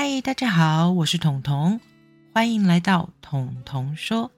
[0.00, 1.80] 嗨，大家好，我是彤彤，
[2.32, 4.30] 欢迎来到彤彤说。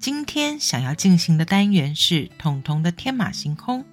[0.00, 3.84] 今天想要进行的单元是彤彤的天马行空。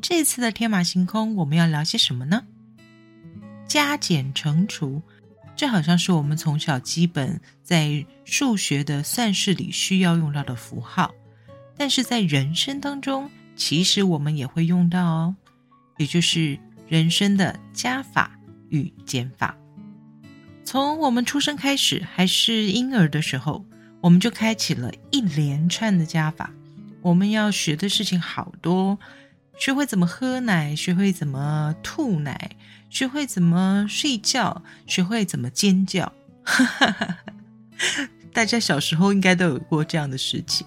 [0.00, 2.44] 这次的天马行空，我们要聊些什么呢？
[3.66, 5.02] 加减乘除，
[5.56, 11.12] 这好像是我们从小基本在数学的算式里需要用到的符号，
[11.76, 15.36] 但是在人生当中，其实我们也会用到哦，
[15.96, 18.30] 也就是人生的加法
[18.68, 19.56] 与减法。
[20.66, 23.64] 从我们出生开始，还是婴儿的时候，
[24.00, 26.50] 我们就开启了一连串的加法。
[27.02, 28.98] 我们要学的事情好多，
[29.56, 32.50] 学会怎么喝奶，学会怎么吐奶，
[32.90, 36.12] 学会怎么睡觉，学会怎么尖叫。
[38.34, 40.66] 大家小时候应该都有过这样的时期。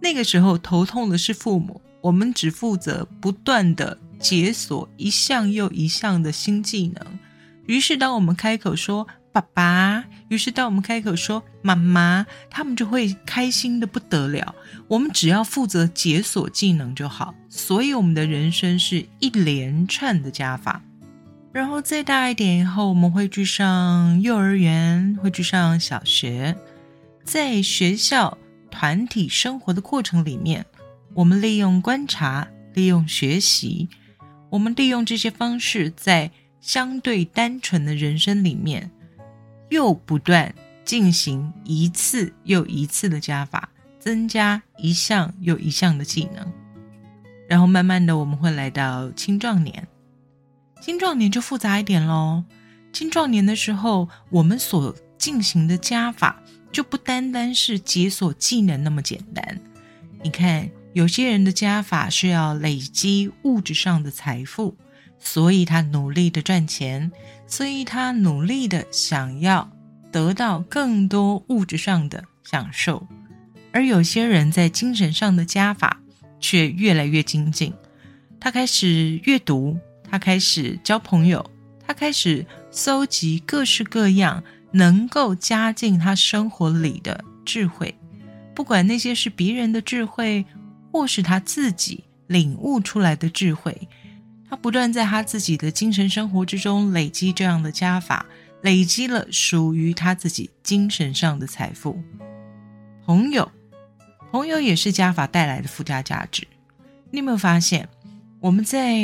[0.00, 7.18] 那个时候头痛的是父母，我们只负责不断的解锁一项又一项的新技能。
[7.66, 14.54] 于是，当我们开口说，爸爸，于是当我们开口说妈妈，他们就会开心的不得了。
[14.86, 20.80] 我们只要负责解锁技能就好，所以我们的人生是一连串的加法。
[21.52, 26.54] 然后再大一点以后，我们会去上幼儿园，会去上小学。
[27.24, 28.38] 在学校
[28.70, 30.64] 团体生活的过程里面，
[31.12, 33.88] 我们利用观察，利用学习，
[34.50, 38.92] 我们利用这些方式，在相对单纯的人生里面。
[39.74, 46.46] 又不断进行一次又一次的加法，增加一项又一项的技能，
[47.48, 49.88] 然后慢慢的我们会来到青壮年。
[50.80, 52.44] 青壮年就复杂一点喽。
[52.92, 59.60] 青壮年的时候，我们所进行的加法就不单单是解锁技能那么简单。
[60.22, 64.76] 你看，有些人的加法是要累积物质上的财富。
[65.24, 67.10] 所以他努力的赚钱，
[67.46, 69.68] 所以他努力的想要
[70.12, 73.04] 得到更多物质上的享受，
[73.72, 76.00] 而有些人在精神上的加法
[76.38, 77.72] 却越来越精进。
[78.38, 81.50] 他开始阅读，他开始交朋友，
[81.86, 87.94] 他开始搜集各式各样能够加进他生活里的智慧，
[88.54, 90.44] 不管那些是别人的智慧，
[90.92, 93.88] 或是他自己领悟出来的智慧。
[94.54, 98.24] 他不断在他自己的精神生活之中累积这样的加法，
[98.62, 102.00] 累积了属于他自己精神上的财富。
[103.04, 103.50] 朋友，
[104.30, 106.46] 朋友也是加法带来的附加价值。
[107.10, 107.88] 你有没有发现，
[108.38, 108.96] 我们在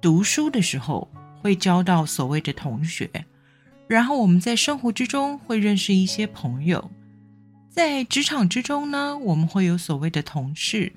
[0.00, 1.08] 读书的时候
[1.40, 3.08] 会交到所谓的同学，
[3.86, 6.90] 然后我们在生活之中会认识一些朋友，
[7.70, 10.92] 在职场之中呢，我们会有所谓的同事。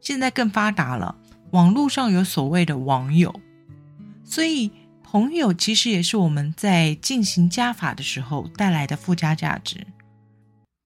[0.00, 1.14] 现在更发达了。
[1.50, 3.40] 网络上有所谓的网友，
[4.22, 4.70] 所以
[5.02, 9.86] 朋友其实也是我们在进行加法的时候带来的附加价值。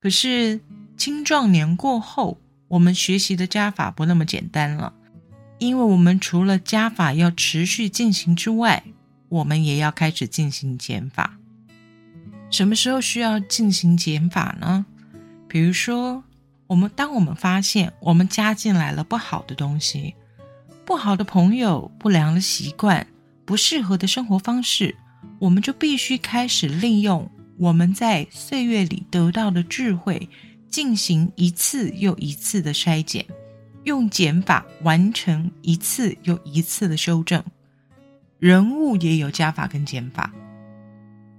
[0.00, 0.60] 可是
[0.96, 4.92] 青壮年过后，我们学习的加法不那么简单了，
[5.58, 8.84] 因为我们除了加法要持续进行之外，
[9.28, 11.38] 我们也要开始进行减法。
[12.50, 14.86] 什么时候需要进行减法呢？
[15.48, 16.22] 比如说，
[16.68, 20.14] 我们当我们发现我们加进来了不好的东西。
[20.92, 23.06] 不好的朋友、不良的习惯、
[23.46, 24.94] 不适合的生活方式，
[25.38, 30.28] 我们就必须开始利用我们在岁月里得到的智慧，
[30.68, 33.24] 进行一次又一次的筛减，
[33.84, 37.42] 用减法完成一次又一次的修正。
[38.38, 40.30] 人物也有加法跟减法，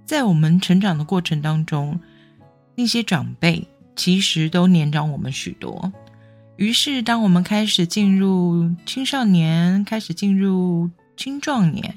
[0.04, 2.00] 在我们成长的过程当中，
[2.74, 5.92] 那些长辈其实都年长我们许多。
[6.56, 11.92] 于是，当我们开始进入青少年，开始进入青壮年，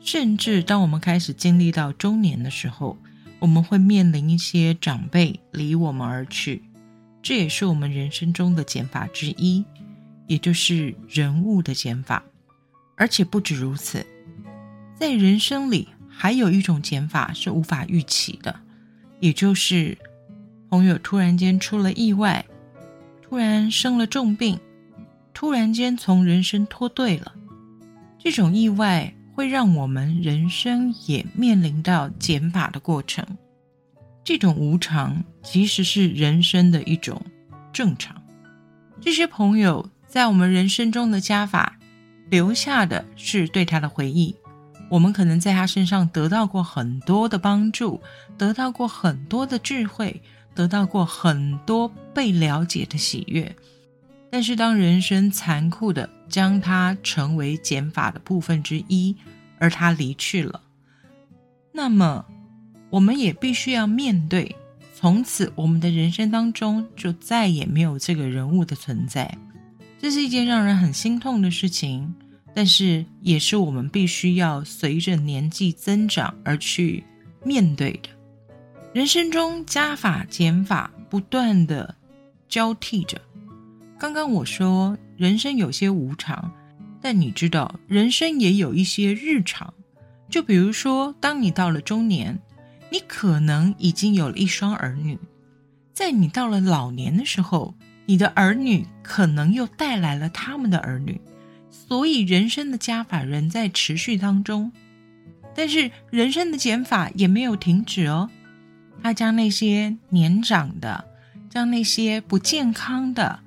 [0.00, 2.98] 甚至当我们开始经历到中年的时候，
[3.38, 6.62] 我们会面临一些长辈离我们而去，
[7.22, 9.64] 这也是我们人生中的减法之一，
[10.26, 12.22] 也就是人物的减法。
[12.96, 14.06] 而且不止如此，
[15.00, 18.54] 在人生里还有一种减法是无法预期的，
[19.18, 19.96] 也就是
[20.68, 22.44] 朋友突然间出了意外。
[23.34, 24.60] 突然生了重病，
[25.32, 27.34] 突然间从人生脱队了，
[28.16, 33.26] 这种意外会让我们人生也面临到减法的过程。
[34.22, 37.20] 这种无常其实是人生的一种
[37.72, 38.22] 正常。
[39.00, 41.76] 这些朋友在我们人生中的加法，
[42.30, 44.36] 留下的是对他的回忆。
[44.88, 48.00] 我们可能在他身上得到过很多的帮助，
[48.38, 50.22] 得到过很多的智慧。
[50.54, 53.54] 得到过很多被了解的喜悦，
[54.30, 59.16] 但是当人生残酷的将它成为减法的部分之一，
[59.58, 60.60] 而他离去了，
[61.72, 62.24] 那么
[62.90, 64.54] 我们也必须要面对，
[64.94, 69.36] 从此我们的人生当中就再也没有这个人物的存在。
[70.00, 72.14] 这是一件让人很心痛的事情，
[72.54, 77.02] 但是也是我们必须要随着年纪增长而去
[77.42, 78.10] 面对的。
[78.94, 81.96] 人生中加法减法不断的
[82.48, 83.20] 交替着。
[83.98, 86.52] 刚刚我说人生有些无常，
[87.02, 89.74] 但你知道人生也有一些日常。
[90.30, 92.38] 就比如说，当你到了中年，
[92.88, 95.16] 你可能已经有了一双儿女；
[95.92, 97.74] 在你到了老年的时候，
[98.06, 101.20] 你的儿女可能又带来了他们的儿女。
[101.68, 104.70] 所以，人生的加法仍在持续当中，
[105.52, 108.30] 但是人生的减法也没有停止哦。
[109.04, 111.04] 他将那些年长的，
[111.50, 113.38] 将那些不健康的，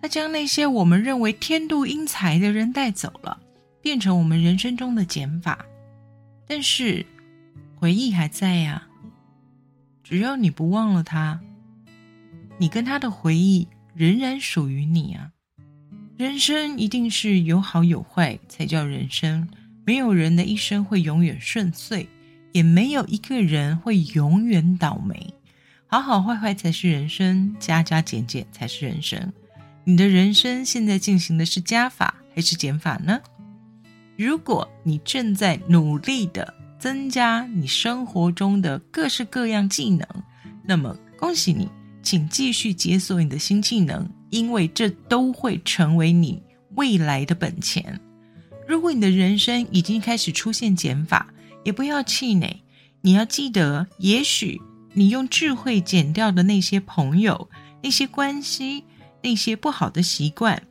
[0.00, 3.36] 他将那些我们认为天妒英才的人带走了，
[3.82, 5.66] 变成我们人生中的减法。
[6.46, 7.04] 但是
[7.74, 8.84] 回忆还在呀，
[10.04, 11.40] 只要你不忘了他，
[12.58, 13.66] 你跟他的回忆
[13.96, 15.32] 仍然属于你啊。
[16.16, 19.48] 人生一定是有好有坏才叫人生，
[19.84, 22.08] 没有人的一生会永远顺遂。
[22.52, 25.34] 也没有一个人会永远倒霉，
[25.86, 29.32] 好好坏坏才是人生，加加减减才是人生。
[29.84, 33.20] 你的人生现在进行的是加法还是减法呢？
[34.16, 40.06] 如果你正在努力的增加你生活中的各式各样技能，
[40.62, 41.68] 那么恭喜你，
[42.02, 46.42] 请继续解锁你的新技能，因为这都会成为你
[46.74, 47.98] 未来的本钱。
[48.68, 51.32] 如果你的人生已经开始出现减法，
[51.64, 52.62] 也不要气馁，
[53.02, 54.60] 你要记得，也许
[54.94, 57.48] 你用智慧减掉的那些朋友、
[57.82, 58.84] 那些关系、
[59.22, 60.62] 那些不好的习惯，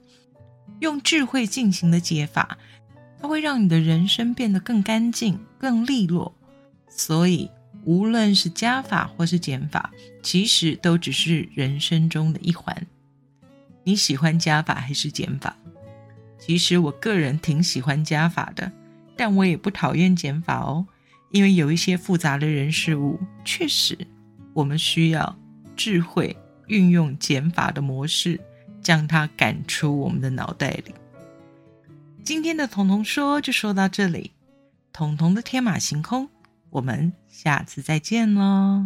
[0.80, 2.58] 用智慧进行的解法，
[3.22, 6.34] 它会让你的人生变得更干净、更利落。
[6.90, 7.50] 所以，
[7.86, 9.92] 无论是加法或是减法，
[10.22, 12.88] 其实都只是人生中的一环。
[13.84, 15.56] 你喜欢加法还是减法？
[16.38, 18.72] 其实我个人挺喜欢加法的。
[19.20, 20.88] 但我也不讨厌减法哦，
[21.32, 23.98] 因为有一些复杂的人事物，确实
[24.54, 25.38] 我们需要
[25.76, 26.34] 智慧
[26.68, 28.40] 运用减法的模式，
[28.82, 30.96] 将它赶出我们的脑袋里。
[32.24, 34.32] 今天的童童说就说到这里，
[34.94, 36.30] 童童的天马行空，
[36.70, 38.86] 我们下次再见喽。